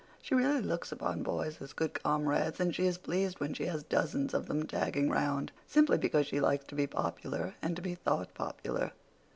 She 0.19 0.33
really 0.33 0.63
looks 0.63 0.91
upon 0.91 1.21
boys 1.21 1.61
as 1.61 1.73
good 1.73 1.93
comrades, 1.93 2.59
and 2.59 2.73
she 2.73 2.87
is 2.87 2.97
pleased 2.97 3.39
when 3.39 3.53
she 3.53 3.67
has 3.67 3.83
dozens 3.83 4.33
of 4.33 4.47
them 4.47 4.65
tagging 4.65 5.09
round, 5.11 5.51
simply 5.67 5.99
because 5.99 6.25
she 6.25 6.39
likes 6.39 6.65
to 6.69 6.75
be 6.75 6.87
popular 6.87 7.53
and 7.61 7.75
to 7.75 7.83
be 7.83 7.93
thought 7.93 8.33
popular. 8.33 8.93